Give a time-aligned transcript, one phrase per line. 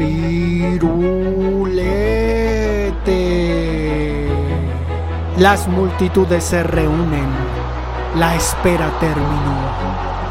[0.00, 0.96] Firulete.
[5.36, 7.28] Las multitudes se reúnen.
[8.16, 9.60] La espera terminó.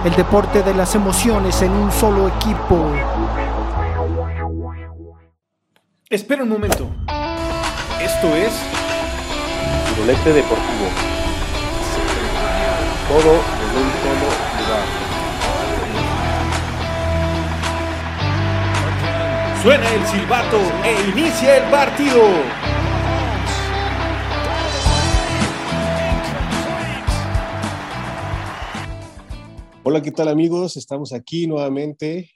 [0.03, 2.83] El deporte de las emociones en un solo equipo.
[6.09, 6.89] Espera un momento.
[8.01, 8.51] Esto es
[9.85, 10.87] Firulete Deportivo.
[13.07, 15.08] Todo en un solo lugar.
[19.61, 22.21] Suena el silbato e inicia el partido.
[29.83, 30.77] Hola, ¿qué tal amigos?
[30.77, 32.31] Estamos aquí nuevamente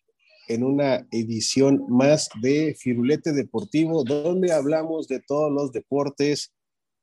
[0.50, 6.52] en una edición más de Firulete Deportivo, donde hablamos de todos los deportes,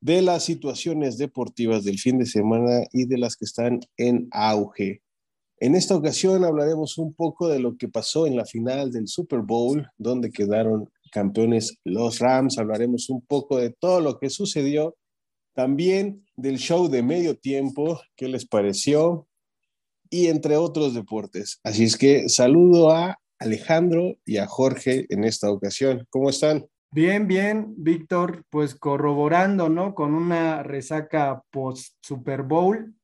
[0.02, 5.00] de las situaciones deportivas del fin de semana y de las que están en auge.
[5.62, 9.40] En esta ocasión hablaremos un poco de lo que pasó en la final del Super
[9.40, 12.56] Bowl, donde quedaron campeones los Rams.
[12.56, 14.96] Hablaremos un poco de todo lo que sucedió,
[15.54, 19.28] también del show de medio tiempo, qué les pareció,
[20.08, 21.60] y entre otros deportes.
[21.62, 26.06] Así es que saludo a Alejandro y a Jorge en esta ocasión.
[26.08, 26.64] ¿Cómo están?
[26.90, 29.94] Bien, bien, Víctor, pues corroborando, ¿no?
[29.94, 32.94] Con una resaca post Super Bowl,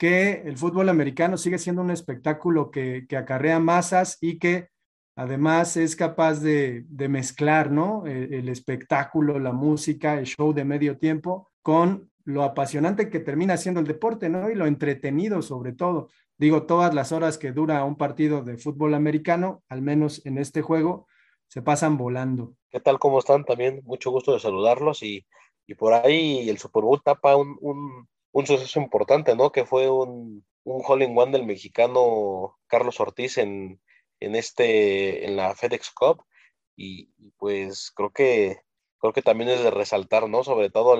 [0.00, 4.70] que el fútbol americano sigue siendo un espectáculo que, que acarrea masas y que
[5.14, 8.06] además es capaz de, de mezclar, ¿no?
[8.06, 13.58] El, el espectáculo, la música, el show de medio tiempo con lo apasionante que termina
[13.58, 14.48] siendo el deporte, ¿no?
[14.48, 16.08] Y lo entretenido sobre todo.
[16.38, 20.62] Digo, todas las horas que dura un partido de fútbol americano, al menos en este
[20.62, 21.08] juego,
[21.46, 22.54] se pasan volando.
[22.70, 22.98] ¿Qué tal?
[22.98, 23.44] ¿Cómo están?
[23.44, 25.26] También mucho gusto de saludarlos y,
[25.66, 29.52] y por ahí el Super Bowl tapa un, un suceso importante, ¿no?
[29.52, 33.80] Que fue un, un hole in one del mexicano Carlos Ortiz en,
[34.20, 36.24] en, este, en la FedEx Cup
[36.76, 38.58] y, pues creo que
[38.98, 40.44] creo que también es de resaltar, ¿no?
[40.44, 40.96] Sobre todo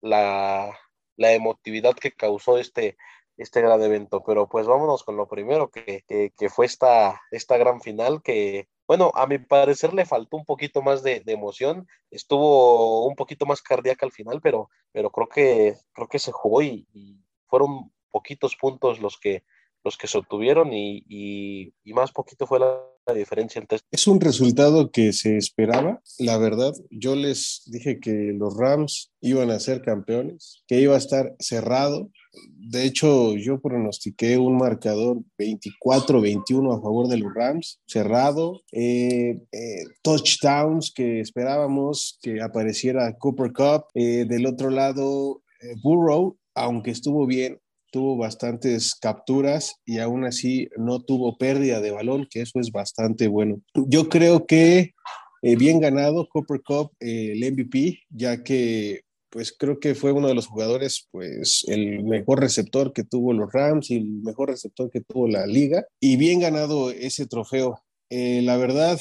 [0.00, 0.78] la,
[1.16, 2.96] la, emotividad que causó este,
[3.40, 4.22] este gran evento.
[4.24, 9.10] Pero pues vámonos con lo primero, que, que, fue esta, esta gran final que, bueno,
[9.14, 14.06] a mi parecer le faltó un poquito más de, emoción, estuvo un poquito más cardíaca
[14.06, 19.00] al final, pero, pero creo, que, creo que se jugó y, y fueron poquitos puntos
[19.00, 19.44] los que,
[19.84, 22.78] los que se obtuvieron y, y, y más poquito fue la,
[23.14, 26.72] diferencia entre Es un resultado que se esperaba, la verdad.
[26.90, 32.10] Yo les dije que los Rams iban a ser campeones, que iba a estar cerrado.
[32.56, 38.62] De hecho, yo pronostiqué un marcador 24-21 a favor de los Rams, cerrado.
[38.72, 43.84] Eh, eh, touchdowns que esperábamos que apareciera Cooper Cup.
[43.94, 45.42] Eh, del otro lado,
[45.82, 47.58] Burrow, aunque estuvo bien,
[47.90, 53.28] tuvo bastantes capturas y aún así no tuvo pérdida de balón, que eso es bastante
[53.28, 53.60] bueno.
[53.74, 54.94] Yo creo que
[55.42, 60.26] eh, bien ganado Cooper Cup eh, el MVP, ya que pues creo que fue uno
[60.26, 64.90] de los jugadores, pues el mejor receptor que tuvo los Rams y el mejor receptor
[64.90, 65.84] que tuvo la liga.
[66.00, 67.80] Y bien ganado ese trofeo.
[68.10, 68.98] Eh, la verdad,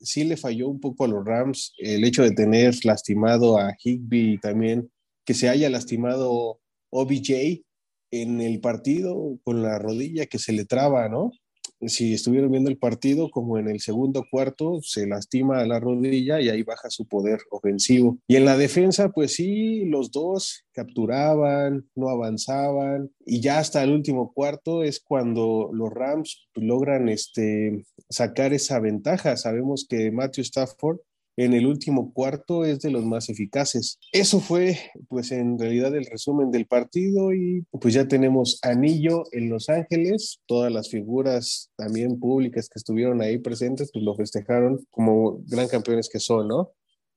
[0.00, 4.38] sí le falló un poco a los Rams el hecho de tener lastimado a Higby
[4.38, 4.90] también
[5.26, 6.60] que se haya lastimado
[6.90, 7.65] OBJ
[8.22, 11.32] en el partido con la rodilla que se le traba, ¿no?
[11.82, 16.48] Si estuvieron viendo el partido, como en el segundo cuarto, se lastima la rodilla y
[16.48, 18.18] ahí baja su poder ofensivo.
[18.26, 23.92] Y en la defensa, pues sí, los dos capturaban, no avanzaban, y ya hasta el
[23.92, 29.36] último cuarto es cuando los Rams logran este, sacar esa ventaja.
[29.36, 31.00] Sabemos que Matthew Stafford
[31.36, 33.98] en el último cuarto es de los más eficaces.
[34.12, 39.50] Eso fue, pues, en realidad el resumen del partido y pues ya tenemos anillo en
[39.50, 40.40] Los Ángeles.
[40.46, 46.08] Todas las figuras también públicas que estuvieron ahí presentes, pues lo festejaron como gran campeones
[46.08, 46.72] que son, ¿no?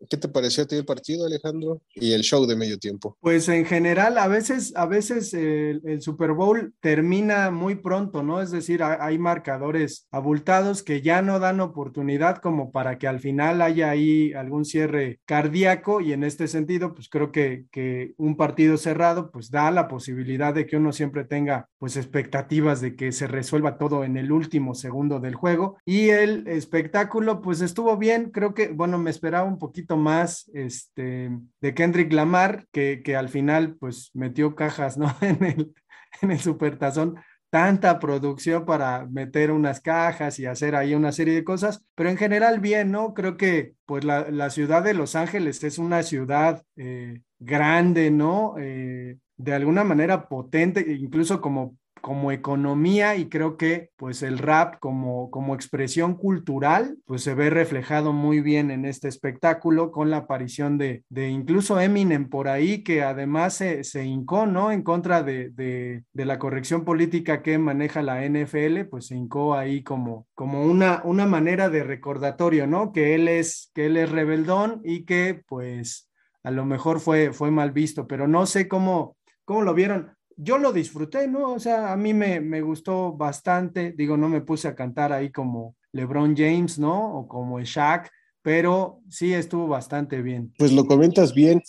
[0.10, 1.82] ¿Qué te pareció a ti el partido, Alejandro?
[1.94, 3.18] Y el show de medio tiempo.
[3.20, 8.42] Pues en general, a veces, a veces el, el, Super Bowl termina muy pronto, ¿no?
[8.42, 13.62] Es decir, hay marcadores abultados que ya no dan oportunidad como para que al final
[13.62, 18.78] haya ahí algún cierre cardíaco y en este sentido, pues creo que, que un partido
[18.78, 23.28] cerrado, pues da la posibilidad de que uno siempre tenga pues expectativas de que se
[23.28, 28.54] resuelva todo en el último segundo del juego y el espectáculo pues estuvo bien, creo
[28.54, 31.30] que, bueno, me esperaba un poquito más este,
[31.62, 35.16] de Kendrick Lamar, que, que, al final pues metió cajas ¿no?
[35.22, 35.74] en, el,
[36.22, 37.16] en el supertazón,
[37.50, 42.18] tanta producción para meter unas cajas y hacer ahí una serie de cosas, pero en
[42.18, 43.14] general bien, ¿no?
[43.14, 48.56] Creo que pues la, la ciudad de Los Ángeles es una ciudad eh, grande, ¿no?
[48.60, 54.80] Eh, de alguna manera potente, incluso como como economía y creo que pues el rap
[54.80, 60.18] como, como expresión cultural pues se ve reflejado muy bien en este espectáculo con la
[60.18, 64.72] aparición de, de incluso Eminem por ahí que además se, se hincó, ¿no?
[64.72, 69.84] En contra de, de, la corrección política que maneja la NFL, pues se hincó ahí
[69.84, 72.92] como, como una, una manera de recordatorio, ¿no?
[72.92, 76.10] Que él es, que él es rebeldón y que pues
[76.44, 80.58] a lo mejor fue, fue mal visto, pero no sé cómo, cómo lo vieron yo
[80.58, 81.54] lo disfruté, ¿no?
[81.54, 85.32] O sea, a mí me, me, gustó bastante, digo, no me puse a cantar ahí
[85.32, 87.20] como LeBron James, ¿no?
[87.20, 88.10] O como Shaq,
[88.42, 90.54] pero sí estuvo bastante bien.
[90.58, 91.62] Pues lo comentas bien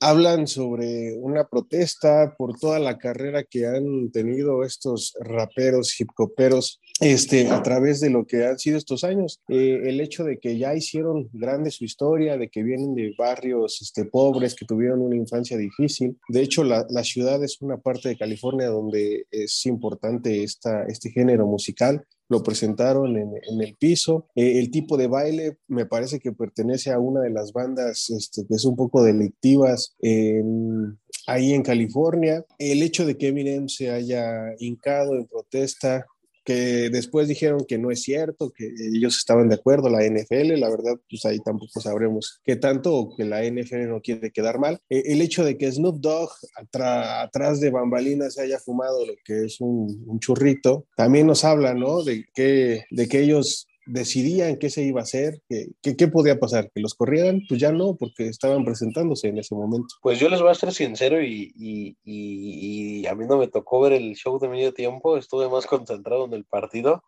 [0.00, 6.80] hablan sobre una protesta por toda la carrera que han tenido estos raperos, hip hoperos,
[7.00, 9.40] este, a través de lo que han sido estos años.
[9.48, 13.82] Eh, el hecho de que ya hicieron grande su historia, de que vienen de barrios
[13.82, 16.18] este, pobres, que tuvieron una infancia difícil.
[16.28, 21.10] De hecho, la, la ciudad es una parte de California donde es importante esta, este
[21.10, 24.26] género musical lo presentaron en, el piso.
[24.34, 28.46] Eh, el tipo de baile me parece que pertenece a una de las bandas este,
[28.46, 32.44] que es un poco delictivas en, ahí en California.
[32.58, 36.06] El hecho de que Eminem se haya hincado en protesta
[36.46, 40.70] que después dijeron que no es cierto, que ellos estaban de acuerdo, la NFL, la
[40.70, 44.78] verdad, pues ahí tampoco sabremos qué tanto o que la NFL no quiere quedar mal.
[44.88, 49.46] Eh, el hecho de que Snoop Dogg atrás de bambalinas se haya fumado lo que
[49.46, 52.04] es un, un, churrito, también nos habla, ¿no?
[52.04, 56.70] De que, de que ellos decidían qué se iba a hacer, qué, qué, podía pasar,
[56.74, 59.94] que los corrieran, pues ya no, porque estaban presentándose en ese momento.
[60.02, 63.48] Pues yo les voy a ser sincero y, y, y, y a mí no me
[63.48, 67.04] tocó ver el show de medio tiempo, estuve más concentrado en el partido,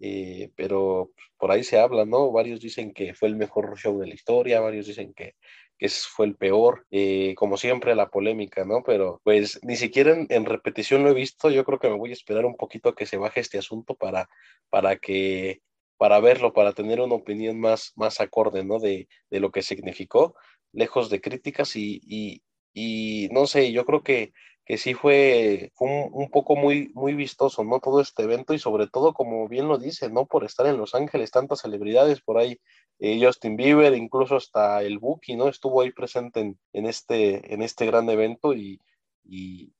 [0.00, 2.30] eh, pero por ahí se habla, ¿no?
[2.30, 5.34] Varios dicen que fue el mejor show de la historia, varios dicen que,
[5.76, 8.82] que fue el peor, eh, como siempre la polémica, ¿no?
[8.84, 12.10] Pero pues ni siquiera en, en, repetición lo he visto, yo creo que me voy
[12.10, 14.28] a esperar un poquito a que se baje este asunto para,
[14.70, 15.60] para que
[16.02, 18.80] para verlo, para tener una opinión más, más acorde, ¿no?
[18.80, 20.34] De, de lo que significó,
[20.72, 22.42] lejos de críticas y, y,
[22.74, 24.32] y no sé, yo creo que,
[24.66, 27.78] que sí fue, fue un, un, poco muy, muy vistoso, ¿no?
[27.78, 30.26] Todo este evento y sobre todo, como bien lo dice, ¿no?
[30.26, 32.58] Por estar en Los Ángeles, tantas celebridades por ahí,
[32.98, 35.46] eh, Justin Bieber, incluso hasta el Buki, ¿no?
[35.46, 38.80] Estuvo ahí presente en, en, este, en este gran evento y,
[39.22, 39.72] y,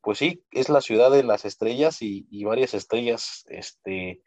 [0.00, 4.22] pues sí, es la ciudad de las estrellas y, y varias estrellas, este,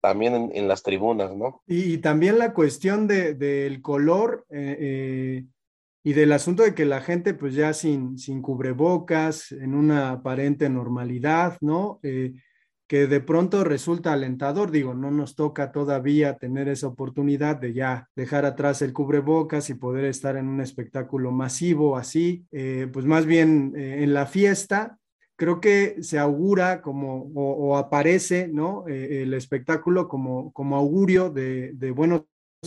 [0.00, 1.62] también en, las tribunas, ¿no?
[1.66, 5.44] Y, también la cuestión del de, color eh, eh,
[6.04, 10.68] y del asunto de que la gente pues ya sin, sin cubrebocas, en una aparente
[10.68, 11.98] normalidad, ¿no?
[12.02, 12.34] Eh,
[12.88, 18.08] que de pronto resulta alentador, digo, no nos toca todavía tener esa oportunidad de ya
[18.14, 23.26] dejar atrás el cubrebocas y poder estar en un espectáculo masivo así, eh, pues más
[23.26, 24.98] bien en la fiesta,
[25.36, 28.88] creo que se augura como o, aparece, ¿no?
[28.88, 32.22] Eh, el espectáculo como, como augurio de, de, buenos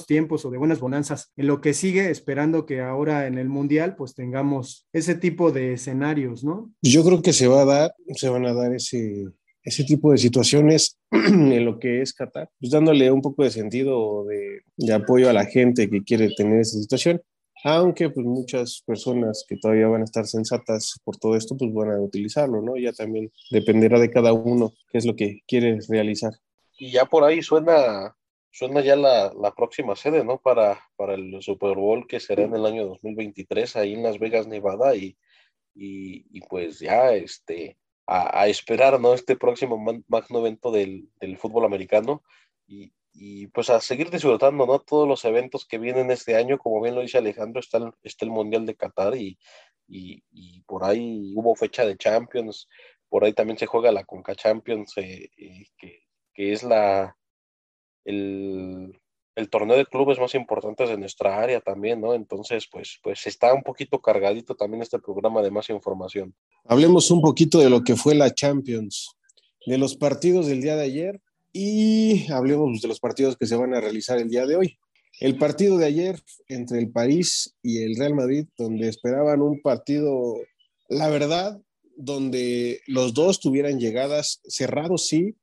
[0.07, 3.95] tiempos o de buenas bonanzas en lo que sigue, esperando que ahora en el Mundial
[3.95, 6.71] pues tengamos ese tipo de escenarios, ¿no?
[6.81, 9.25] Yo creo que se va a dar, se van a dar ese,
[9.63, 14.25] ese tipo de situaciones en lo que es Qatar, pues dándole un poco de sentido
[14.25, 17.21] de, de apoyo a la gente que quiere tener esa situación
[17.63, 21.91] aunque pues muchas personas que todavía van a estar sensatas por todo esto pues van
[21.91, 22.77] a utilizarlo, ¿no?
[22.77, 26.33] Ya también dependerá de cada uno qué es lo que quiere realizar.
[26.77, 28.15] Y ya por ahí suena,
[28.51, 30.37] suena ya la, la próxima sede, ¿no?
[30.37, 34.47] Para, para el Super Bowl que será en el año 2023 ahí en Las Vegas,
[34.47, 35.17] Nevada y,
[35.75, 39.13] y, pues ya este, a, a, esperar, ¿no?
[39.13, 42.23] Este próximo magno evento del, del fútbol americano
[42.67, 44.79] y, y pues a seguir disfrutando, ¿no?
[44.79, 48.23] Todos los eventos que vienen este año, como bien lo dice Alejandro, está el, está
[48.23, 49.37] el Mundial de Qatar y,
[49.89, 52.69] y, y, por ahí hubo fecha de Champions,
[53.09, 57.17] por ahí también se juega la Conca Champions, eh, eh, que, que, es la
[58.05, 58.97] el,
[59.35, 62.13] el, torneo de clubes más importante de nuestra área también, ¿no?
[62.13, 66.33] Entonces, pues, pues está un poquito cargadito también este programa de más información.
[66.63, 69.17] Hablemos un poquito de lo que fue la Champions,
[69.65, 73.73] de los partidos del día de ayer y hablemos de los partidos que se van
[73.73, 74.77] a realizar el día de hoy.
[75.19, 80.35] El partido de ayer entre el París y el Real Madrid, donde esperaban un partido,
[80.87, 81.59] la verdad,
[81.97, 85.35] donde los dos tuvieran llegadas cerrados, sí,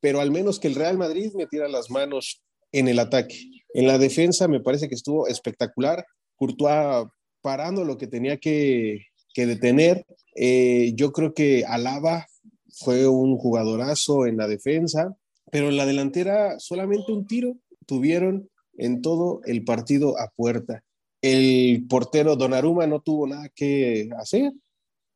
[0.00, 2.42] pero al menos que el Real Madrid metiera las manos
[2.72, 3.38] en el ataque.
[3.74, 6.04] En la defensa me parece que estuvo espectacular.
[6.34, 7.06] Courtois
[7.40, 9.06] parando lo que tenía que,
[9.36, 10.04] detener.
[10.34, 12.26] Eh, yo creo que Alaba
[12.70, 15.16] fue un jugadorazo en la defensa
[15.52, 20.82] pero en la delantera solamente un tiro tuvieron en todo el partido a puerta.
[21.20, 24.50] El portero Donnarumma no tuvo nada que hacer.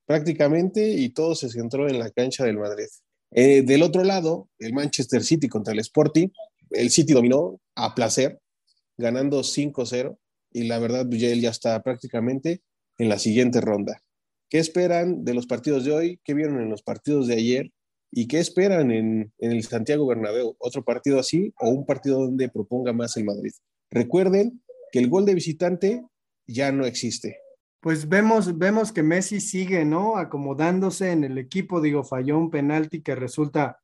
[0.05, 2.87] prácticamente y todo se centró en la cancha del Madrid.
[3.33, 6.29] Eh, del otro lado, el Manchester City contra el Sporting,
[6.71, 8.39] el City dominó a placer,
[8.99, 10.19] ganando 5-0
[10.53, 12.61] y la verdad pues, él ya está prácticamente
[12.99, 14.03] en la siguiente ronda.
[14.51, 16.21] ¿Qué esperan de los partidos de hoy?
[16.23, 17.73] ¿Qué vieron en los partidos de ayer?
[18.11, 20.57] ¿Y qué esperan en, el Santiago Bernabéu?
[20.59, 23.53] ¿Otro partido así o un partido donde proponga más el Madrid?
[23.91, 26.05] Recuerden que el gol de visitante
[26.47, 27.39] ya no existe.
[27.81, 30.17] Pues vemos, vemos que Messi sigue, ¿no?
[30.17, 33.81] Acomodándose en el equipo, digo, falló un penalti que resulta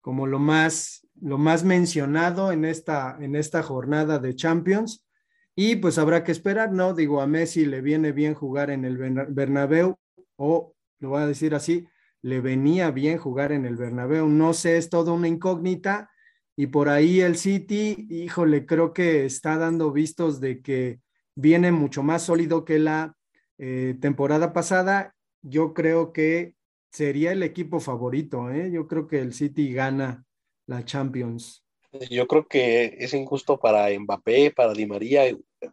[0.00, 5.06] como lo más, lo más mencionado en esta, en esta jornada de Champions.
[5.54, 6.94] Y pues habrá que esperar, ¿no?
[6.94, 9.98] Digo, a Messi le viene bien jugar en el Bernabéu,
[10.36, 11.86] o lo voy a decir así,
[12.22, 14.28] le venía bien jugar en el Bernabéu.
[14.28, 16.10] No sé, es toda una incógnita.
[16.56, 21.00] Y por ahí el City, híjole, creo que está dando vistos de que
[21.34, 23.16] viene mucho más sólido que la
[23.58, 25.14] eh, temporada pasada.
[25.42, 26.54] Yo creo que
[26.90, 28.50] sería el equipo favorito.
[28.50, 28.70] ¿eh?
[28.70, 30.24] Yo creo que el City gana
[30.66, 31.64] la Champions.
[32.10, 35.24] Yo creo que es injusto para Mbappé, para Di María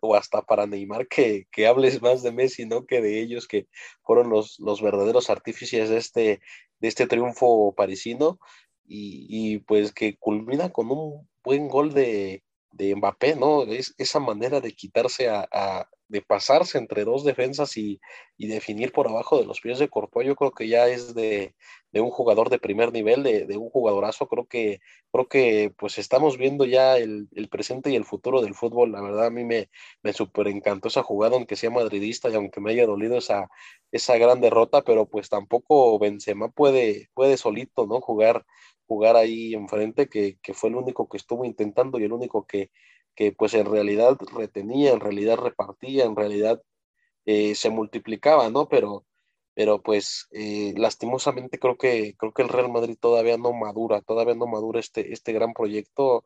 [0.01, 2.85] o hasta para Neymar que, que hables más de Messi, ¿no?
[2.85, 3.67] Que de ellos que
[4.03, 6.41] fueron los, los verdaderos artífices de este,
[6.79, 8.39] de este triunfo parisino
[8.85, 13.63] y, y pues que culmina con un buen gol de, de Mbappé, ¿no?
[13.63, 17.99] Es esa manera de quitarse a, de pasarse entre dos defensas y,
[18.37, 21.53] definir por abajo de los pies de Courtois, yo creo que ya es de,
[21.93, 24.79] un jugador de primer nivel, de, un jugadorazo, creo que,
[25.11, 29.27] creo que pues estamos viendo ya el, presente y el futuro del fútbol, la verdad
[29.27, 29.69] a mí me,
[30.03, 33.49] me súper encantó esa jugada, aunque sea madridista y aunque me haya dolido esa,
[33.91, 38.01] esa gran derrota, pero pues tampoco Benzema puede, puede solito, ¿no?
[38.01, 38.45] Jugar
[38.87, 42.71] jugar ahí enfrente, que, que fue el único que estuvo intentando y el único que,
[43.17, 46.61] que pues en realidad retenía, en realidad repartía, en realidad
[47.25, 48.69] eh, se multiplicaba, ¿no?
[48.69, 49.05] Pero,
[49.55, 54.35] pero pues eh, lastimosamente creo que, creo que el Real Madrid todavía no madura, todavía
[54.35, 56.25] no madura este, este gran proyecto,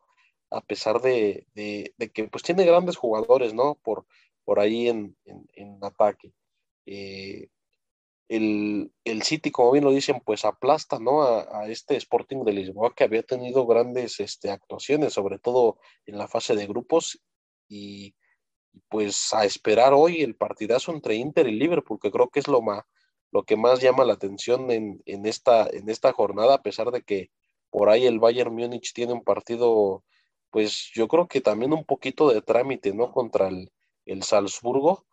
[0.51, 3.75] a pesar de, de, que pues tiene grandes jugadores, ¿no?
[3.83, 4.05] Por,
[4.43, 6.33] por ahí en, en, ataque.
[6.85, 7.47] Eh,
[8.31, 11.23] el, el, City, como bien lo dicen, pues aplasta, ¿no?
[11.23, 16.29] A, este Sporting de Lisboa que había tenido grandes este, actuaciones, sobre todo en la
[16.29, 17.21] fase de grupos,
[17.67, 18.15] y
[18.87, 22.61] pues a esperar hoy el partidazo entre Inter y Liverpool, que creo que es lo,
[22.61, 22.85] más,
[23.31, 27.01] lo que más llama la atención en, en, esta, en esta jornada, a pesar de
[27.03, 27.31] que
[27.69, 30.05] por ahí el Bayern Múnich tiene un partido,
[30.51, 33.11] pues yo creo que también un poquito de trámite, ¿no?
[33.11, 33.73] Contra el,
[34.05, 35.05] el Salzburgo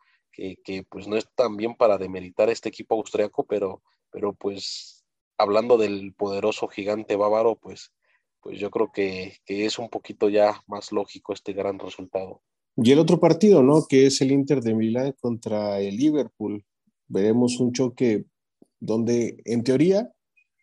[0.65, 5.05] que, pues no es tan bien para demeritar este equipo austriaco, pero, pero pues
[5.37, 7.93] hablando del poderoso gigante bávaro, pues,
[8.41, 12.43] pues yo creo que, que es un poquito ya más lógico este gran resultado.
[12.77, 13.87] Y el otro partido, ¿no?
[13.89, 16.65] Que es el Inter de Milán contra el Liverpool.
[17.09, 18.27] Veremos un choque
[18.79, 20.13] donde, en teoría,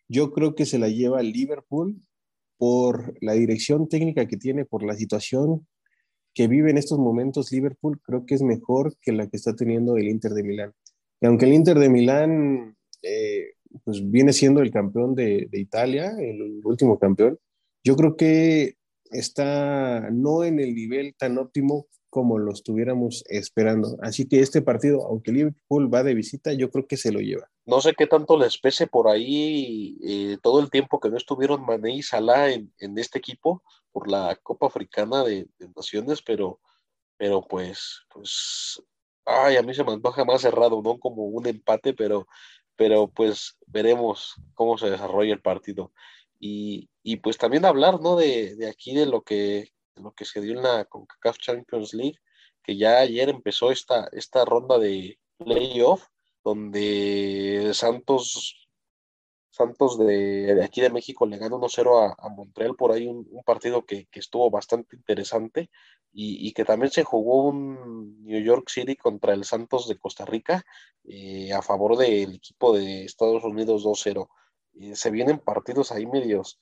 [0.08, 2.00] yo creo que se la lleva el Liverpool
[2.56, 5.66] por la dirección técnica que tiene, por la situación
[6.36, 9.96] que vive en estos momentos Liverpool creo que es mejor que la que está teniendo
[9.96, 10.74] el Inter de Milán.
[11.18, 16.60] Y aunque el Inter de Milán eh, pues viene siendo el campeón de, Italia, el
[16.62, 17.38] último campeón,
[17.82, 18.74] yo creo que
[19.10, 23.96] está no en el nivel tan óptimo como lo estuviéramos esperando.
[24.02, 27.48] Así que este partido, aunque Liverpool va de visita, yo creo que se lo lleva.
[27.64, 31.64] No sé qué tanto les pese por ahí eh, todo el tiempo que no estuvieron
[31.64, 33.62] Mané y Salah en este equipo,
[33.96, 36.60] por la Copa Africana de, Naciones, pero,
[37.16, 38.82] pero pues, pues,
[39.24, 40.98] ay, a mí se me antoja más cerrado, ¿no?
[40.98, 42.26] Como un empate, pero,
[42.76, 45.94] pero pues veremos cómo se desarrolla el partido.
[46.38, 48.16] Y, y pues también hablar, ¿no?
[48.16, 51.94] De, de aquí, de lo que, de lo que se dio en la CONCACAF Champions
[51.94, 52.18] League,
[52.62, 56.04] que ya ayer empezó esta, esta ronda de playoff,
[56.44, 58.65] donde Santos
[59.56, 64.06] Santos de, aquí de México le ganó 1-0 a, Montreal, por ahí un, partido que,
[64.12, 65.70] estuvo bastante interesante
[66.12, 70.62] y, que también se jugó un New York City contra el Santos de Costa Rica
[71.04, 74.28] eh, a favor del equipo de Estados Unidos 2-0.
[74.74, 76.58] Eh, se vienen partidos ahí medios,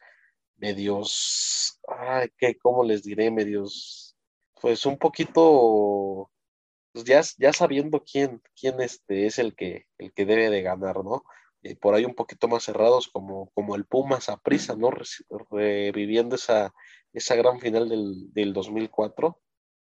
[0.57, 3.33] medios, ay, ¿qué, ¿cómo les diré?
[3.33, 4.17] Medios,
[4.61, 6.31] pues un poquito,
[6.93, 11.05] pues ya, ya sabiendo quién, quién este es el que, el que debe de ganar,
[11.05, 11.25] ¿no?
[11.65, 14.91] Eh, por ahí un poquito más cerrados como, como el Pumas a prisa, ¿no?
[15.51, 16.75] Reviviendo esa,
[17.15, 19.41] esa gran final del, del 2004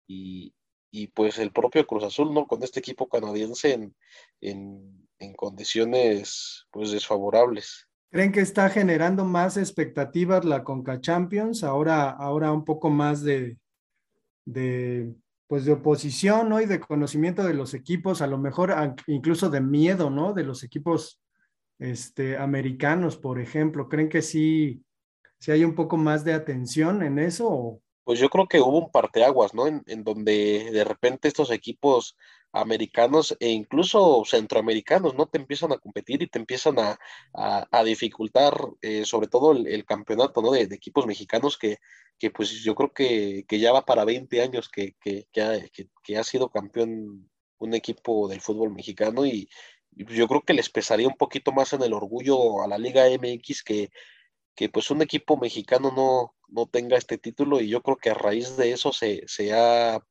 [0.07, 0.53] y,
[0.91, 2.45] y, pues el propio Cruz Azul, ¿no?
[2.45, 3.95] Con este equipo canadiense en,
[4.41, 7.87] en, en, condiciones pues desfavorables.
[8.11, 11.63] ¿Creen que está generando más expectativas la Conca Champions?
[11.63, 13.57] Ahora, ahora un poco más de,
[14.45, 15.11] de
[15.47, 16.61] pues de oposición, ¿no?
[16.61, 18.71] Y de conocimiento de los equipos, a lo mejor
[19.07, 20.33] incluso de miedo, ¿no?
[20.33, 21.21] De los equipos
[21.81, 23.89] este, americanos, por ejemplo?
[23.89, 24.85] ¿Creen que sí,
[25.39, 27.81] sí hay un poco más de atención en eso?
[28.03, 29.67] Pues yo creo que hubo un parteaguas, ¿no?
[29.67, 32.15] En, donde de repente estos equipos
[32.51, 35.25] americanos e incluso centroamericanos, ¿no?
[35.27, 36.99] Te empiezan a competir y te empiezan a,
[37.33, 40.51] a, dificultar, eh, sobre todo el, campeonato, ¿no?
[40.51, 41.77] De, equipos mexicanos que,
[42.19, 45.53] que, pues yo creo que, que, ya va para 20 años que, que, ha,
[46.03, 49.47] que, ha sido campeón un equipo del fútbol mexicano y,
[49.91, 53.63] yo creo que les pesaría un poquito más en el orgullo a la Liga MX
[53.63, 53.89] que,
[54.55, 58.13] que pues un equipo mexicano no, no tenga este título y yo creo que a
[58.13, 60.01] raíz de eso se, se ha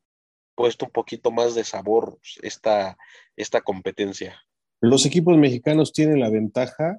[0.55, 2.97] puesto un poquito más de sabor esta,
[3.37, 4.41] esta competencia.
[4.81, 6.99] Los equipos mexicanos tienen la ventaja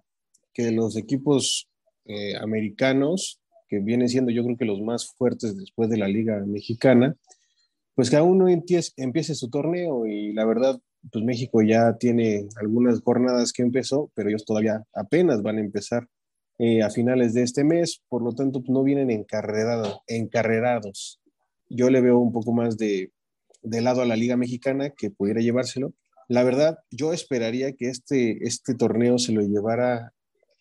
[0.54, 1.70] que los equipos
[2.06, 6.44] eh, americanos, que vienen siendo yo creo que los más fuertes después de la liga
[6.46, 7.16] mexicana,
[7.96, 10.80] pues cada uno empiece, empiece su torneo y la verdad,
[11.12, 16.08] pues México ya tiene algunas jornadas que empezó, pero ellos todavía apenas van a empezar
[16.60, 19.10] eh, a finales de este mes, por lo tanto pues no vienen
[20.08, 21.20] encarrerados.
[21.70, 23.12] Yo le veo un poco más de,
[23.64, 25.94] de lado a la Liga Mexicana que pudiera llevárselo.
[26.28, 30.14] La verdad, yo esperaría que este, este torneo se lo llevara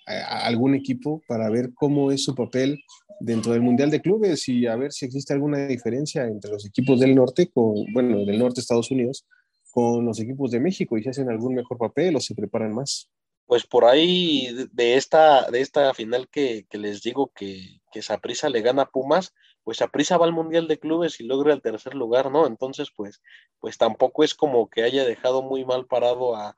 [0.06, 2.82] algún equipo para ver cómo es su papel
[3.20, 6.98] dentro del Mundial de Clubes y a ver si existe alguna diferencia entre los equipos
[6.98, 9.26] del norte, con, bueno, del norte de Estados Unidos,
[9.70, 13.10] con los equipos de México y si hacen algún mejor papel o se preparan más.
[13.46, 18.48] Pues por ahí de esta, de esta final que, que les digo que, que Saprisa
[18.48, 19.34] le gana a Pumas,
[19.64, 22.46] pues Aprisa va al Mundial de Clubes y logra el tercer lugar, ¿no?
[22.46, 23.22] Entonces, pues,
[23.58, 26.56] pues tampoco es como que haya dejado muy mal parado a,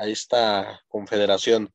[0.00, 1.72] esta confederación.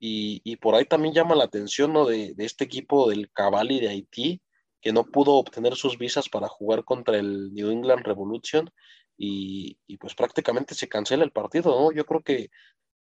[0.00, 2.06] Y, por ahí también llama la atención, ¿no?
[2.06, 4.42] De, este equipo del Cavalli de Haití,
[4.80, 8.70] que no pudo obtener sus visas para jugar contra el New England Revolution
[9.16, 11.92] y, pues prácticamente se cancela el partido, ¿no?
[11.92, 12.50] Yo creo que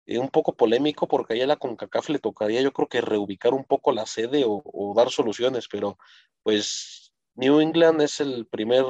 [0.05, 3.63] eh, un poco polémico porque allá la CONCACAF le tocaría yo creo que reubicar un
[3.63, 5.97] poco la sede o, dar soluciones, pero
[6.43, 8.85] pues New England es el primer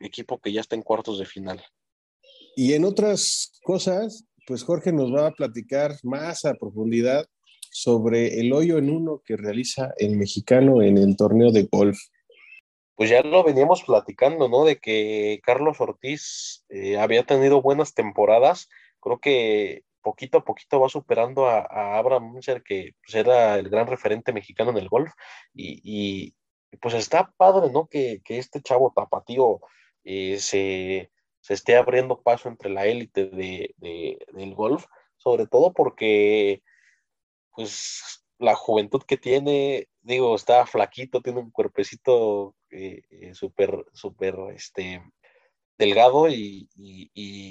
[0.00, 1.62] equipo que ya está en cuartos de final.
[2.56, 7.26] Y en otras cosas, pues Jorge nos va a platicar más a profundidad
[7.70, 11.98] sobre el hoyo en uno que realiza el mexicano en el torneo de golf.
[12.94, 14.64] Pues ya lo veníamos platicando, ¿no?
[14.64, 18.68] De que Carlos Ortiz eh, había tenido buenas temporadas.
[19.00, 23.86] Creo que poquito a poquito va superando a, Abraham Munzer, que pues, era el gran
[23.86, 25.12] referente mexicano en el golf,
[25.54, 26.34] y,
[26.80, 27.86] pues está padre, ¿no?
[27.88, 29.60] Que, este chavo tapatío
[30.04, 31.10] eh, se,
[31.48, 36.62] esté abriendo paso entre la élite de, del golf, sobre todo porque,
[37.54, 44.36] pues, la juventud que tiene, digo, está flaquito, tiene un cuerpecito eh, eh, súper, súper,
[44.54, 45.02] este,
[45.78, 46.68] delgado y,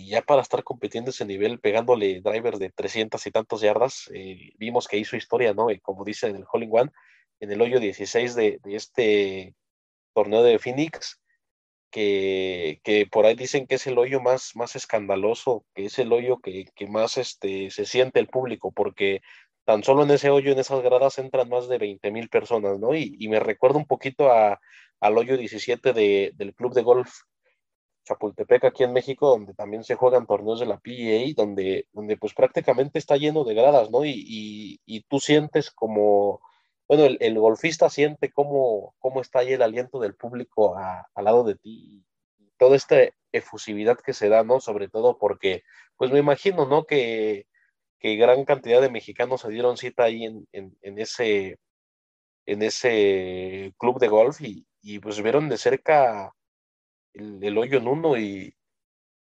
[0.07, 4.87] ya para estar compitiendo ese nivel, pegándole drivers de 300 y tantos yardas, eh, vimos
[4.87, 5.71] que hizo historia, ¿no?
[5.71, 6.91] Y como dice en el Holling One,
[7.39, 9.55] en el hoyo 16 de, este
[10.13, 11.19] torneo de Phoenix,
[11.91, 12.79] que,
[13.11, 16.65] por ahí dicen que es el hoyo más, más escandaloso, que es el hoyo que,
[16.87, 19.21] más este, se siente el público, porque
[19.71, 22.93] tan solo en ese hoyo, en esas gradas, entran más de 20 mil personas, ¿no?
[22.93, 27.10] Y, me recuerda un poquito al hoyo 17 del club de golf
[28.03, 32.34] Chapultepec aquí en México, donde también se juegan torneos de la PGA, donde, donde pues
[32.34, 34.03] prácticamente está lleno de gradas, ¿no?
[34.03, 36.41] Y, y, tú sientes como,
[36.89, 41.55] bueno, el, golfista siente cómo, cómo está ahí el aliento del público al lado de
[41.55, 42.03] ti,
[42.57, 42.97] toda esta
[43.31, 44.60] efusividad que se da, ¿no?
[44.60, 45.63] Sobre todo porque,
[45.95, 46.84] pues me imagino, ¿no?
[46.84, 47.45] Que,
[48.01, 51.59] que gran cantidad de mexicanos se dieron cita ahí en, en, ese
[52.47, 56.33] en ese club de golf y, y pues vieron de cerca
[57.13, 58.55] el, hoyo en uno y,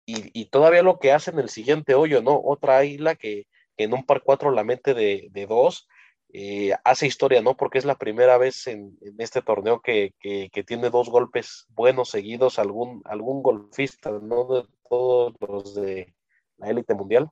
[0.06, 2.40] y, todavía lo que hace en el siguiente hoyo, ¿no?
[2.42, 5.86] Otra águila que, en un par cuatro la mente de, de dos
[6.32, 7.56] eh, hace historia, ¿no?
[7.56, 12.58] Porque es la primera vez en, este torneo que, que, tiene dos golpes buenos seguidos
[12.58, 14.46] algún, algún golfista, ¿no?
[14.46, 16.14] De todos los de
[16.56, 17.30] la élite mundial.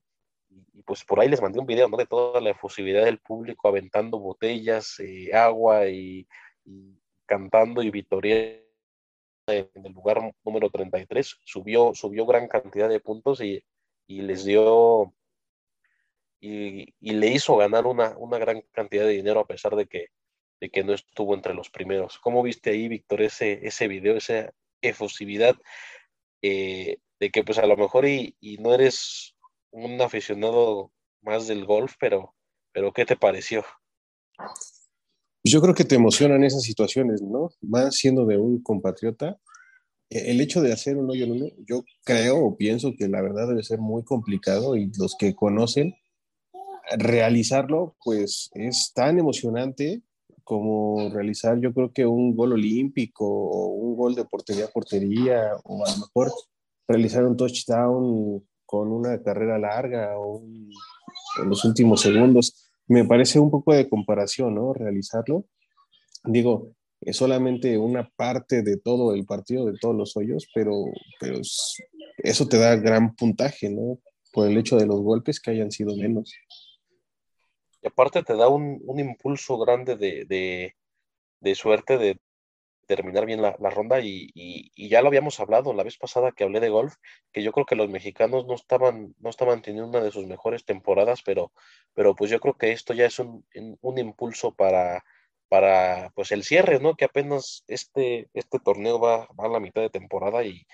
[0.89, 1.97] Y, pues por ahí les mandé un video, ¿no?
[1.97, 6.27] De toda la efusividad del público aventando botellas, eh, agua y,
[6.65, 8.61] y, cantando y victoria
[9.47, 13.63] en el lugar número 33, subió, subió gran cantidad de puntos y,
[14.07, 15.15] les dio
[16.41, 20.09] y, le hizo ganar una, una, gran cantidad de dinero a pesar de que,
[20.61, 22.19] de que no estuvo entre los primeros.
[22.19, 25.57] ¿Cómo viste ahí, Víctor, ese, ese video, esa efusividad
[26.43, 29.35] eh, de que pues a lo mejor y, no eres
[29.71, 32.35] un aficionado más del golf, pero,
[32.73, 33.65] pero ¿qué te pareció?
[35.45, 37.51] Yo creo que te emocionan esas situaciones, ¿no?
[37.61, 39.39] Más siendo de un compatriota.
[40.11, 41.27] E-, el hecho de hacer un hoyo
[41.67, 45.95] yo creo o pienso que la verdad debe ser muy complicado y los que conocen
[46.97, 50.03] realizarlo, pues es tan emocionante
[50.45, 55.51] como realizar yo creo que un gol olímpico o un gol de portería a portería
[55.65, 56.33] o a lo mejor
[56.89, 62.71] realizar un touchdown con una carrera larga o en los últimos segundos.
[62.87, 64.75] Me parece un poco de comparación, ¿no?
[64.75, 65.47] Realizarlo.
[66.25, 70.85] Digo, es solamente una parte de todo el partido, de todos los hoyos, pero,
[71.19, 71.41] pero
[72.19, 74.01] eso te da gran puntaje, ¿no?
[74.35, 76.35] Por el hecho de los golpes que hayan sido menos.
[77.81, 82.21] Y aparte te da un, impulso grande de, suerte de
[82.89, 84.33] terminar bien la, ronda y,
[84.75, 86.95] ya lo habíamos hablado la vez pasada que hablé de golf,
[87.33, 90.65] que yo creo que los mexicanos no estaban, no estaban teniendo una de sus mejores
[90.65, 91.53] temporadas, pero,
[91.95, 93.45] pero pues yo creo que esto ya es un,
[93.99, 95.05] impulso para,
[95.49, 96.95] para pues el cierre, ¿no?
[96.97, 100.67] Que apenas este, este torneo va, a la mitad de temporada y,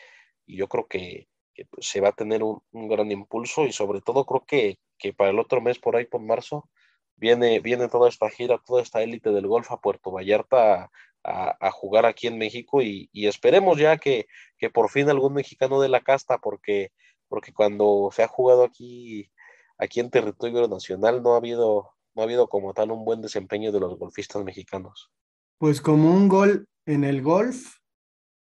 [0.47, 1.29] yo creo que,
[1.71, 5.31] pues, se va a tener un, gran impulso y sobre todo creo que, que para
[5.31, 6.69] el otro mes por ahí por marzo
[7.17, 10.91] viene, viene toda esta gira, toda esta élite del golf a Puerto Vallarta
[11.25, 14.27] a, jugar aquí en México y, esperemos ya que,
[14.73, 16.93] por fin algún mexicano de la casta, porque,
[17.29, 19.31] porque cuando se ha jugado aquí,
[19.79, 23.73] aquí en territorio nacional no ha habido, no ha habido como tal un buen desempeño
[23.73, 25.11] de los golfistas mexicanos.
[25.59, 27.77] Pues como un gol en el golf,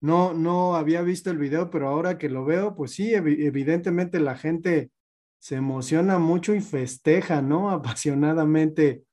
[0.01, 4.37] no, no había visto el video, pero ahora que lo veo, pues sí, evidentemente la
[4.37, 4.91] gente
[5.39, 7.71] se emociona mucho y festeja, ¿no?
[7.71, 9.05] Apasionadamente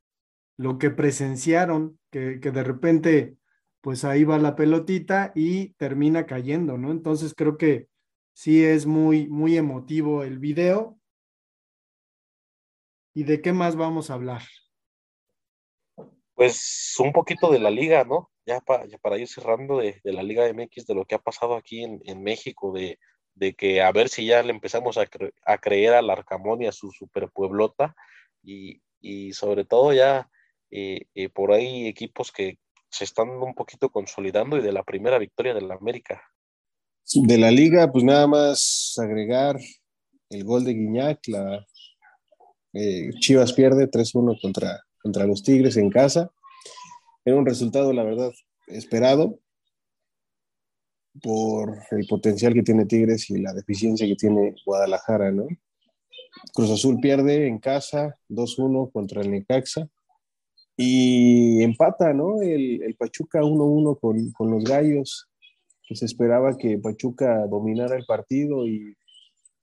[0.58, 3.37] lo que presenciaron, que, que de repente,
[3.88, 6.92] pues ahí va la pelotita y termina cayendo, ¿no?
[6.92, 7.88] Entonces creo que
[8.34, 11.00] sí es muy, muy emotivo el video.
[13.16, 14.42] ¿Y de qué más vamos a hablar?
[16.34, 18.30] Pues un poquito de la liga, ¿no?
[18.46, 22.02] Ya, para ir cerrando de, la Liga MX, de lo que ha pasado aquí en,
[22.04, 23.00] en México, de,
[23.36, 25.08] de que a ver si ya le empezamos a,
[25.60, 27.96] creer a la Arcamón y a su superpueblota
[28.44, 30.30] y, y sobre todo ya
[30.72, 32.60] eh, eh, por ahí equipos que
[32.98, 36.22] se están un poquito consolidando y de la primera victoria de la América.
[37.14, 39.58] De la liga, pues nada más agregar
[40.30, 41.66] el gol de Guiñac, la
[42.74, 46.32] eh, Chivas pierde 3-1 contra, contra los Tigres en casa.
[47.24, 48.32] Era un resultado, la verdad,
[48.68, 49.40] esperado,
[51.22, 55.48] por el potencial que tiene Tigres y la deficiencia que tiene Guadalajara, ¿no?
[56.54, 59.90] Cruz Azul pierde en casa 2-1 contra el Necaxa
[60.78, 62.42] y empata, ¿no?
[62.42, 65.28] El, Pachuca 1-1 con, con, los Gallos,
[65.84, 68.96] que se esperaba que Pachuca dominara el partido y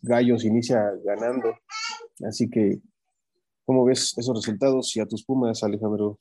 [0.02, 1.54] Gallos inicia ganando.
[2.26, 2.80] Así que,
[3.64, 6.18] ¿cómo ves esos resultados y a tus Pumas, Alejandro?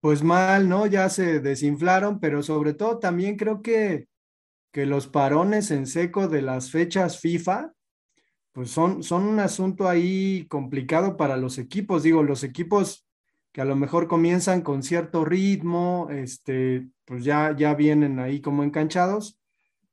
[0.00, 0.86] pues mal, ¿no?
[0.86, 4.08] Ya se desinflaron, pero sobre todo también creo que,
[4.72, 7.72] que los parones en seco de las fechas FIFA,
[8.52, 12.02] pues son, son un asunto ahí complicado para los equipos.
[12.02, 13.05] Digo, los equipos
[13.56, 18.62] que a lo mejor comienzan con cierto ritmo, este, pues ya, ya vienen ahí como
[18.62, 19.38] enganchados,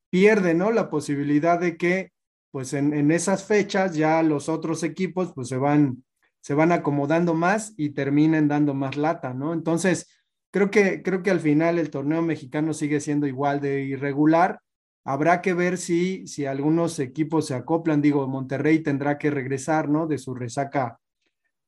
[0.09, 0.69] pierden, ¿no?
[0.73, 2.11] La posibilidad de que,
[2.51, 6.03] pues en, en esas fechas ya los otros equipos, pues se van
[6.41, 9.53] se van acomodando más y terminan dando más lata, ¿no?
[9.53, 10.09] Entonces,
[10.51, 14.59] creo que, creo que al final el torneo mexicano sigue siendo igual de irregular.
[15.05, 18.01] Habrá que ver si, si algunos equipos se acoplan.
[18.01, 20.05] Digo, Monterrey tendrá que regresar, ¿no?
[20.05, 20.99] De su resaca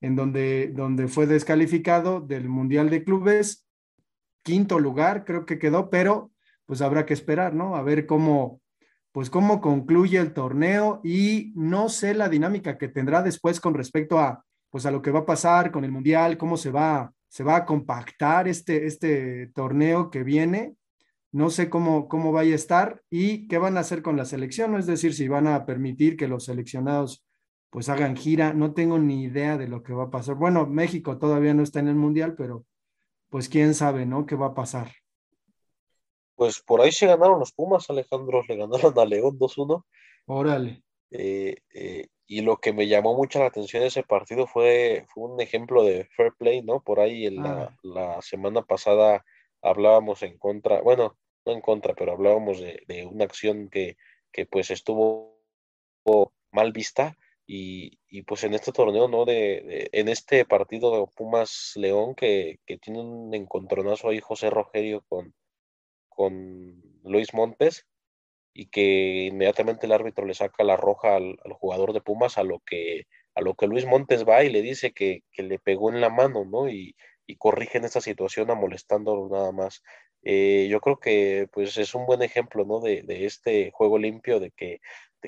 [0.01, 3.65] en donde, donde fue descalificado del Mundial de Clubes.
[4.43, 6.31] Quinto lugar, creo que quedó, pero
[6.65, 7.75] pues habrá que esperar, ¿no?
[7.75, 8.62] A ver cómo,
[9.12, 14.19] pues cómo concluye el torneo y no sé la dinámica que tendrá después con respecto
[14.19, 17.45] a pues a lo que va a pasar con el Mundial, cómo se va, se
[17.45, 20.75] va a compactar este, este torneo que viene.
[21.31, 24.75] No sé cómo, cómo vaya a estar y qué van a hacer con la selección,
[24.75, 27.24] es decir, si van a permitir que los seleccionados
[27.75, 30.35] pues hagan gira, no tengo ni idea de lo que va a pasar.
[30.35, 32.63] Bueno, México todavía no está en el Mundial, pero
[33.29, 34.25] pues quién sabe, ¿no?
[34.25, 34.93] ¿Qué va a pasar?
[36.35, 39.83] Pues por ahí se ganaron los Pumas, Alejandro, le ganaron a León 2-1.
[40.25, 40.83] Órale.
[41.11, 45.25] Eh, eh, y lo que me llamó mucho la atención de ese partido fue, fue
[45.25, 46.79] un ejemplo de fair play, ¿no?
[46.79, 47.77] Por ahí en la, ah.
[47.83, 49.25] la, semana pasada
[49.61, 53.97] hablábamos en contra, bueno, no en contra, pero hablábamos de, de una acción que,
[54.31, 55.41] que, pues estuvo
[56.53, 59.25] mal vista y, y, pues en este torneo, ¿no?
[59.25, 65.03] De, en este partido de Pumas León que, que, tiene un encontronazo ahí José Rogerio
[65.08, 65.34] con,
[66.10, 67.86] con Luis Montes
[68.53, 72.60] y que inmediatamente el árbitro le saca la roja al, jugador de Pumas, a lo
[72.62, 73.05] que
[73.36, 76.45] a lo que Luis Montes va y le dice que, le pegó en la mano,
[76.45, 76.69] ¿no?
[76.69, 76.95] Y,
[77.27, 79.84] y corrigen esa situación amolestándolo nada más.
[80.23, 82.79] Eh, yo creo que pues es un buen ejemplo, ¿no?
[82.79, 84.79] De, de, este juego limpio, de que,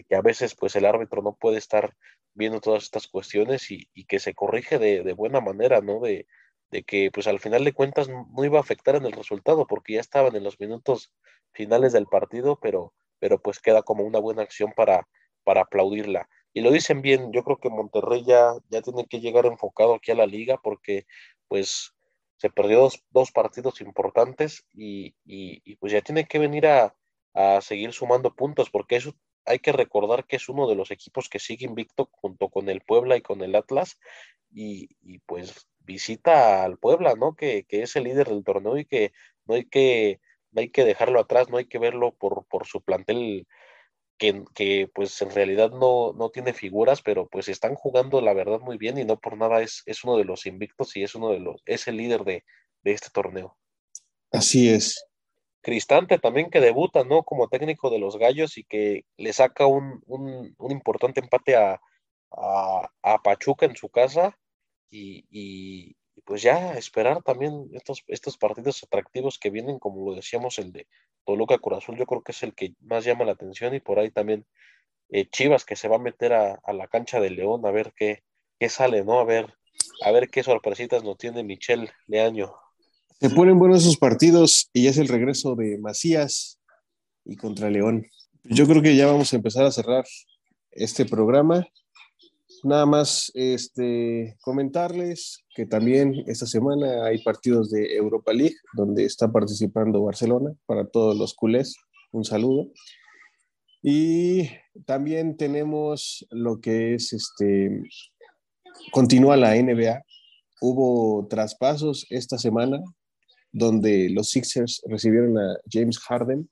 [0.03, 1.95] que a veces pues el árbitro no puede estar
[2.33, 5.99] viendo todas estas cuestiones y, que se corrige de, de, buena manera, ¿no?
[5.99, 6.27] De,
[6.71, 9.93] de que pues al final de cuentas no iba a afectar en el resultado porque
[9.93, 11.12] ya estaban en los minutos
[11.51, 15.07] finales del partido, pero, pero pues queda como una buena acción para,
[15.43, 16.29] para aplaudirla.
[16.53, 20.12] Y lo dicen bien, yo creo que Monterrey ya, ya tiene que llegar enfocado aquí
[20.12, 21.05] a la liga porque
[21.47, 21.93] pues
[22.38, 26.95] se perdió dos, partidos importantes y, y, pues ya tiene que venir a,
[27.33, 29.13] a seguir sumando puntos porque eso
[29.47, 32.81] hay que recordar que es uno de los equipos que sigue invicto junto con el
[32.81, 33.97] Puebla y con el Atlas
[34.51, 37.36] y, y pues visita al Puebla, ¿no?
[37.36, 39.13] Que, que, es el líder del torneo y que
[39.45, 40.19] no hay que,
[40.51, 43.47] no hay que dejarlo atrás, no hay que verlo por, por su plantel
[44.17, 48.60] que, que, pues en realidad no, no tiene figuras, pero pues están jugando la verdad
[48.60, 51.29] muy bien y no por nada es, es uno de los invictos y es uno
[51.29, 52.43] de los, es el líder de,
[52.83, 53.57] de este torneo.
[54.31, 55.05] Así es.
[55.67, 57.23] Cristante también que debuta, ¿no?
[57.23, 61.82] Como técnico de los Gallos y que le saca un, un, importante empate a,
[62.32, 64.39] a, Pachuca en su casa
[64.89, 70.58] y, y, pues ya esperar también estos, estos partidos atractivos que vienen, como lo decíamos,
[70.58, 70.88] el de
[71.25, 74.10] Toluca Corazul, yo creo que es el que más llama la atención y por ahí
[74.10, 74.45] también
[75.10, 77.91] eh, Chivas que se va a meter a, a, la cancha de León a ver
[77.93, 78.23] qué,
[78.58, 79.19] qué sale, ¿no?
[79.19, 79.53] A ver,
[80.06, 82.56] a ver qué sorpresitas nos tiene Michel Leaño.
[83.19, 86.60] Se ponen buenos esos partidos y ya es el regreso de Macías
[87.25, 88.06] y contra León.
[88.43, 90.06] Yo creo que ya vamos a empezar a cerrar
[90.69, 91.67] este programa.
[92.63, 99.32] Nada más este, comentarles que también esta semana hay partidos de Europa League donde está
[99.32, 101.75] participando Barcelona para todos los culés.
[102.12, 102.67] Un saludo.
[103.82, 104.47] Y
[104.86, 107.82] también tenemos lo que es este,
[108.91, 110.03] continúa la NBA.
[110.62, 112.80] Hubo traspasos esta semana
[113.57, 116.47] donde los Sixers recibieron a James Harden,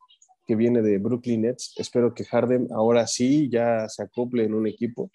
[0.47, 1.73] que viene de Brooklyn Nets.
[1.77, 5.11] Espero que Harden ahora sí ya se acople en un equipo.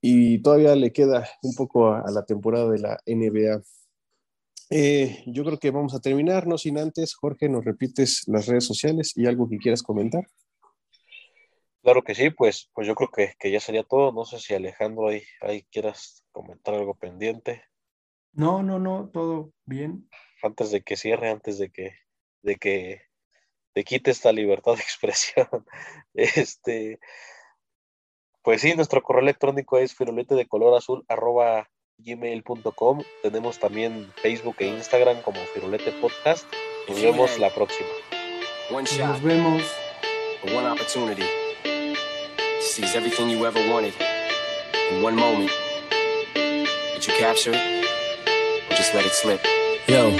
[0.00, 3.62] Y todavía le queda un poco a, la temporada de la NBA.
[4.70, 8.64] Eh, yo creo que vamos a terminar, no sin antes, Jorge, nos repites las redes
[8.64, 10.26] sociales y algo que quieras comentar.
[11.82, 14.12] Claro que sí, pues, pues yo creo que, que ya sería todo.
[14.12, 17.64] No sé si Alejandro ahí, ahí quieras comentar algo pendiente.
[18.32, 20.08] No, no, no, todo bien.
[20.42, 21.94] Antes de que cierre, antes de que,
[22.42, 23.02] de que
[23.74, 25.48] te quite esta libertad de expresión.
[26.14, 26.98] Este,
[28.42, 31.68] pues sí, nuestro correo electrónico es firulete de color azul arroba
[31.98, 33.02] gmail.com.
[33.22, 36.46] Tenemos también Facebook e Instagram como Firulete Podcast.
[36.88, 37.88] Nos vemos la próxima.
[38.70, 39.62] Nos vemos.
[40.44, 41.22] One opportunity.
[42.60, 43.94] Seize everything you ever wanted
[44.90, 45.50] in one moment.
[46.34, 47.91] Did you capture it?
[48.82, 49.40] Just let it slip.
[49.86, 50.10] Yo.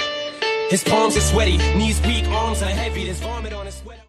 [0.70, 4.00] His palms are sweaty, knees weak, arms are heavy, there's vomit on his sweater.